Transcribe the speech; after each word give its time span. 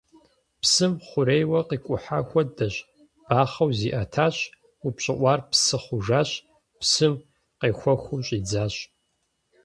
Псым 0.61 0.93
хъурейуэ 1.05 1.59
къикӀухьа 1.67 2.19
хуэдэщ: 2.27 2.75
бахъэу 3.27 3.71
зиӀэтащ, 3.77 4.35
упщӀыӀуар 4.85 5.39
псы 5.49 5.77
хъужащ, 5.83 6.29
псым 6.79 7.13
къехуэхыу 7.59 8.23
щӀидзащ. 8.25 8.75